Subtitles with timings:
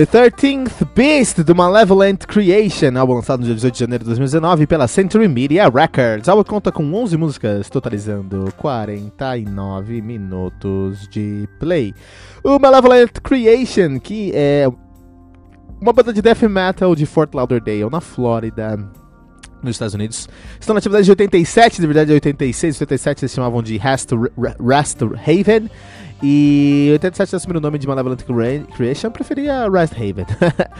[0.00, 4.66] The 13th Beast do Malevolent Creation, álbum lançado no dia 18 de janeiro de 2019
[4.66, 6.26] pela Century Media Records.
[6.26, 11.92] O álbum conta com 11 músicas, totalizando 49 minutos de play.
[12.42, 14.66] O Malevolent Creation, que é
[15.78, 18.78] uma banda de death metal de Fort Lauderdale, na Flórida,
[19.62, 20.26] nos Estados Unidos.
[20.58, 24.12] Estão na atividade de 87, de verdade 86, 87 eles chamavam de Rest
[25.26, 25.68] Haven.
[26.22, 28.22] E 87 assumiu o nome de Malevolent
[28.76, 30.26] Creation, preferia Rest Haven.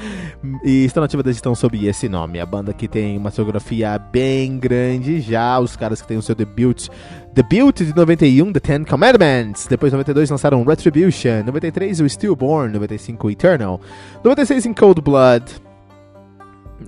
[0.62, 2.38] e estão nativas estão sob esse nome.
[2.38, 5.58] A banda que tem uma discografia bem grande já.
[5.58, 6.88] Os caras que têm o seu debut.
[7.32, 9.66] Debut de 91, The Ten Commandments.
[9.66, 11.42] Depois, 92, lançaram Retribution.
[11.46, 12.74] 93, o Stillborn.
[12.74, 13.80] 95, Eternal.
[14.22, 15.69] 96, In Cold Blood.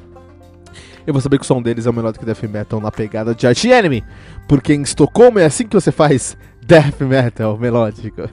[1.06, 2.92] eu vou saber que o som deles é o melhor do que death metal na
[2.92, 4.04] pegada de Arch Enemy,
[4.48, 8.24] porque em Estocolmo é assim que você faz death metal melódico.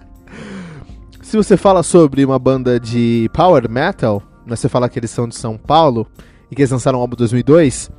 [1.22, 5.36] Se você fala sobre uma banda de power metal, você fala que eles são de
[5.36, 6.06] São Paulo
[6.50, 7.90] e que eles lançaram o álbum 2002,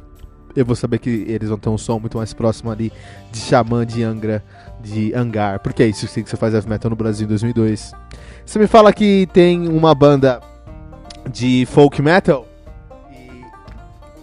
[0.55, 2.91] eu vou saber que eles vão ter um som muito mais próximo ali
[3.31, 4.43] de Xamã de Angra
[4.81, 7.93] de Hangar, porque é isso que você faz heavy metal no Brasil em 2002.
[8.45, 10.41] Você me fala que tem uma banda
[11.29, 12.47] de folk metal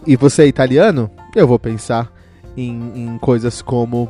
[0.07, 2.11] e, você é italiano, eu vou pensar
[2.57, 4.05] em, em coisas como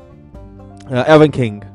[0.86, 1.66] uh, Elven King.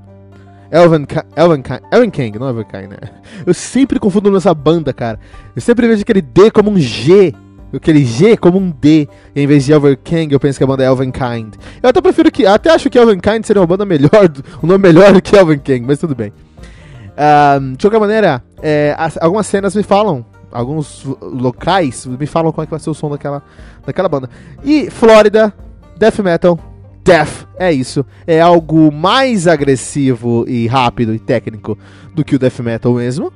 [0.71, 1.05] Elven,
[1.35, 2.97] Elven, Elven King, não Elven King, né?
[3.45, 5.19] Eu sempre confundo nessa banda, cara.
[5.55, 7.33] Eu sempre vejo aquele D como um G
[7.77, 10.67] aquele G como um D, e em vez de Elven King, eu penso que a
[10.67, 11.55] banda é Elvenkind.
[11.83, 12.45] Eu até prefiro que.
[12.45, 14.31] Até acho que Elvenkind seria uma banda melhor,
[14.63, 16.31] um nome melhor do que Elven King, mas tudo bem.
[17.59, 22.63] Um, de qualquer maneira, é, as, algumas cenas me falam, alguns locais me falam como
[22.63, 23.43] é que vai ser o som daquela,
[23.85, 24.29] daquela banda.
[24.63, 25.53] E Flórida,
[25.97, 26.57] Death Metal,
[27.03, 28.05] Death, é isso.
[28.25, 31.77] É algo mais agressivo e rápido e técnico
[32.15, 33.31] do que o Death Metal mesmo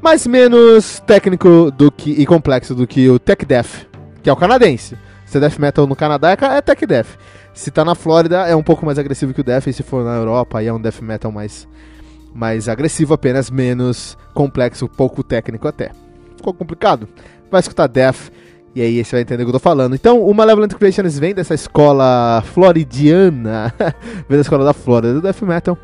[0.00, 3.86] mas menos técnico do que e complexo do que o Tech Death,
[4.22, 4.96] que é o canadense.
[5.28, 7.18] Se é death metal no Canadá, é, é tech death.
[7.52, 10.02] Se tá na Flórida, é um pouco mais agressivo que o death, e se for
[10.02, 11.68] na Europa, aí é um death metal mais,
[12.34, 15.90] mais agressivo, apenas menos complexo, pouco técnico até.
[16.34, 17.06] Ficou complicado?
[17.50, 18.30] Vai escutar death,
[18.74, 19.94] e aí você vai entender o que eu tô falando.
[19.94, 23.74] Então, o Malevolent Creations vem dessa escola floridiana,
[24.26, 25.76] vem da escola da Flórida do death metal,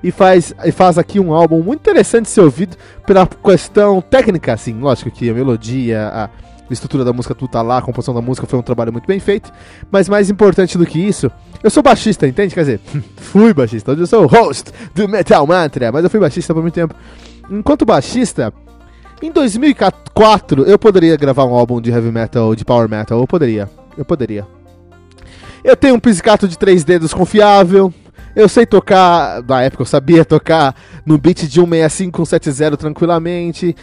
[0.00, 4.52] e faz, e faz aqui um álbum muito interessante de ser ouvido pela questão técnica,
[4.52, 8.14] assim, lógico que a melodia, a a estrutura da música tudo tá lá, a composição
[8.14, 9.52] da música foi um trabalho muito bem feito.
[9.90, 11.30] Mas mais importante do que isso,
[11.62, 12.54] eu sou baixista, entende?
[12.54, 12.80] Quer dizer,
[13.16, 13.92] fui baixista.
[13.92, 16.94] Hoje eu sou o host do Metal Mantra, mas eu fui baixista por muito tempo.
[17.50, 18.52] Enquanto baixista,
[19.22, 23.20] em 2004 eu poderia gravar um álbum de heavy metal, de power metal.
[23.20, 24.46] Eu poderia, eu poderia.
[25.62, 27.92] Eu tenho um pizzicato de três dedos confiável.
[28.34, 30.74] Eu sei tocar, na época eu sabia tocar
[31.04, 33.76] no beat de 165 170 tranquilamente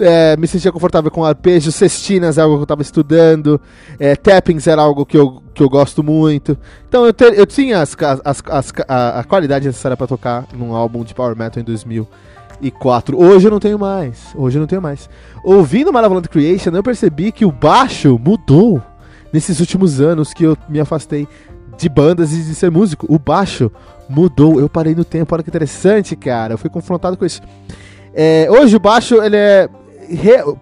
[0.00, 3.60] é, me sentia confortável com arpejos, cestinas é algo que eu estava estudando,
[3.98, 6.56] é, tappings era algo que eu, que eu gosto muito.
[6.88, 11.04] Então eu, eu tinha as, as, as, a, a, qualidade necessária para tocar num álbum
[11.04, 13.18] de Power Metal em 2004.
[13.18, 14.34] Hoje eu não tenho mais.
[14.34, 15.08] Hoje eu não tenho mais.
[15.42, 18.82] Ouvindo Malevolent Creation, eu percebi que o baixo mudou
[19.32, 21.28] nesses últimos anos que eu me afastei
[21.76, 23.06] de bandas e de ser músico.
[23.08, 23.70] O baixo
[24.08, 24.60] mudou.
[24.60, 25.34] Eu parei no tempo.
[25.34, 26.54] Olha que interessante, cara.
[26.54, 27.42] Eu fui confrontado com isso.
[28.14, 29.68] É, hoje o baixo ele é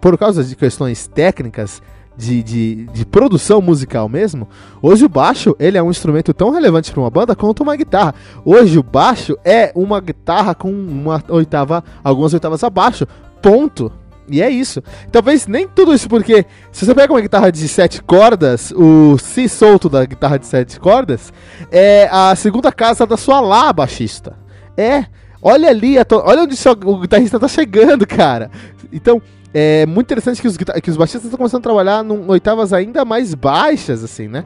[0.01, 1.83] por causa de questões técnicas,
[2.17, 4.47] de, de, de, produção musical mesmo,
[4.83, 8.15] hoje o baixo ele é um instrumento tão relevante para uma banda quanto uma guitarra.
[8.45, 13.07] Hoje o baixo é uma guitarra com uma oitava, algumas oitavas abaixo.
[13.41, 13.91] Ponto.
[14.29, 14.83] E é isso.
[15.11, 19.49] Talvez nem tudo isso, porque se você pega uma guitarra de sete cordas, o si
[19.49, 21.33] solto da guitarra de sete cordas
[21.71, 24.37] é a segunda casa da sua lá baixista.
[24.77, 25.07] É.
[25.43, 26.57] Olha ali, olha onde
[26.87, 28.49] o guitarrista tá chegando, cara.
[28.93, 29.21] Então,
[29.55, 33.05] é muito interessante que os, que os baixistas estão começando a trabalhar em oitavas ainda
[33.05, 34.45] mais baixas, assim, né?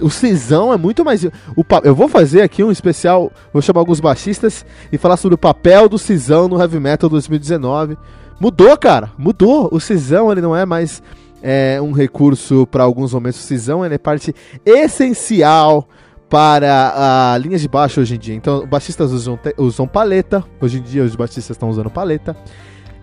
[0.00, 1.24] O cisão é muito mais.
[1.24, 5.38] O, eu vou fazer aqui um especial, vou chamar alguns baixistas e falar sobre o
[5.38, 7.96] papel do cisão no Heavy Metal 2019.
[8.40, 9.68] Mudou, cara, mudou.
[9.70, 11.00] O cisão ele não é mais
[11.42, 13.38] é, um recurso para alguns momentos.
[13.38, 14.34] O cisão ele é parte
[14.64, 15.86] essencial
[16.30, 18.34] para a linha de baixo hoje em dia.
[18.34, 20.44] Então, baixistas usam, usam paleta.
[20.60, 22.36] Hoje em dia, os baixistas estão usando paleta.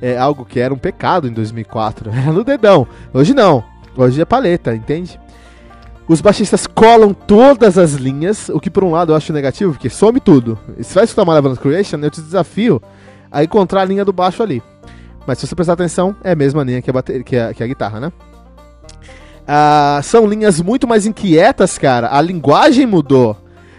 [0.01, 2.09] É algo que era um pecado em 2004.
[2.15, 2.87] Era no dedão.
[3.13, 3.63] Hoje não.
[3.97, 5.19] Hoje é paleta, entende?
[6.07, 9.89] Os baixistas colam todas as linhas, o que por um lado eu acho negativo, porque
[9.89, 10.57] some tudo.
[10.81, 12.81] Se vai escutar Malevolent Creation, eu te desafio
[13.29, 14.63] a encontrar a linha do baixo ali.
[15.25, 17.61] Mas se você prestar atenção, é a mesma linha que a, bateria, que a, que
[17.61, 18.13] a guitarra, né?
[19.47, 22.09] Ah, são linhas muito mais inquietas, cara.
[22.11, 23.37] A linguagem mudou.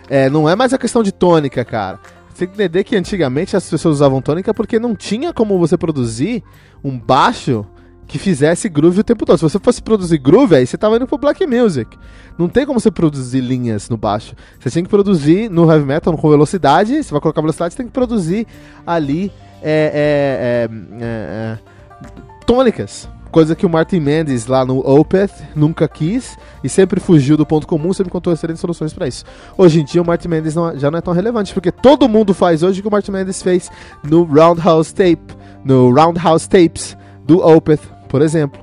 [0.09, 2.01] É, não é mais a questão de tônica, cara.
[2.31, 5.77] Você tem que entender que antigamente as pessoas usavam tônica porque não tinha como você
[5.77, 6.43] produzir
[6.83, 7.67] um baixo
[8.07, 9.37] que fizesse groove o tempo todo.
[9.37, 11.99] Se você fosse produzir groove, aí você tava indo pro black music.
[12.39, 14.35] Não tem como você produzir linhas no baixo.
[14.59, 17.03] Você tem que produzir no heavy metal com velocidade.
[17.03, 18.47] Você vai colocar velocidade, você tem que produzir
[18.87, 19.31] ali
[19.63, 23.07] é, é, é, é, é tônicas.
[23.31, 27.67] Coisa que o Martin Mendes lá no Opeth nunca quis e sempre fugiu do ponto
[27.67, 29.25] comum, sempre encontrou excelentes soluções para isso.
[29.57, 32.33] Hoje em dia o Martin Mendes não, já não é tão relevante, porque todo mundo
[32.33, 33.71] faz hoje o que o Martin Mendes fez
[34.03, 38.59] no Roundhouse Tape, no Roundhouse Tapes do Opeth, por exemplo,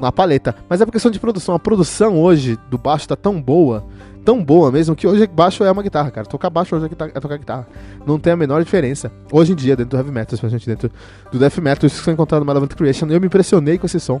[0.00, 0.56] na paleta.
[0.66, 1.54] Mas é por questão de produção.
[1.54, 3.84] A produção hoje do baixo tá tão boa
[4.24, 6.26] tão boa mesmo que hoje baixo é uma guitarra, cara.
[6.26, 7.66] Tocar baixo hoje é, é tocar guitarra.
[8.06, 9.10] Não tem a menor diferença.
[9.32, 10.90] Hoje em dia, dentro do heavy metal, especialmente dentro
[11.30, 14.00] do death metal, isso que foi encontrado no Malevolent Creation, eu me impressionei com esse
[14.00, 14.20] som.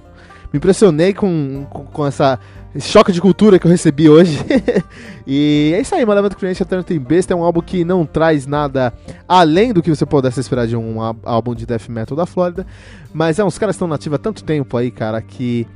[0.52, 2.38] Me impressionei com, com, com essa
[2.74, 4.38] esse choque de cultura que eu recebi hoje.
[5.26, 8.92] e é isso aí, Malevolent Creation Eternity Beast é um álbum que não traz nada
[9.26, 12.64] além do que você pudesse esperar de um álbum de death metal da Flórida.
[13.12, 15.66] Mas é, uns caras estão nativos há tanto tempo aí, cara, que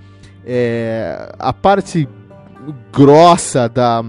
[0.46, 2.08] é, a parte
[2.92, 4.04] grossa da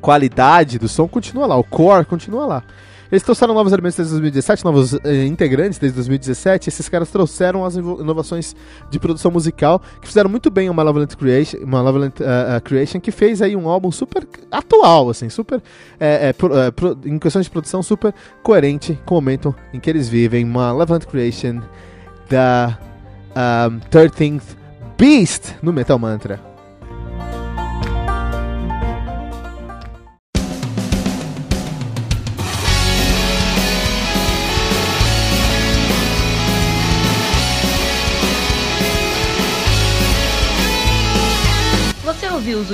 [0.00, 2.62] qualidade do som continua lá, o core continua lá.
[3.10, 6.68] Eles trouxeram novos elementos desde 2017, novos eh, integrantes desde 2017.
[6.68, 8.54] Esses caras trouxeram as inovações
[8.90, 13.12] de produção musical que fizeram muito bem o Malevolent Creation, Malevolent, uh, uh, Creation que
[13.12, 15.62] fez aí um álbum super atual, assim, super
[16.00, 19.78] é, é, pro, é, pro, em questões de produção super coerente com o momento em
[19.78, 20.44] que eles vivem.
[20.44, 21.60] Malevolent Creation
[22.28, 22.76] da
[23.70, 24.42] um, 13th
[24.98, 26.55] Beast no Metal Mantra.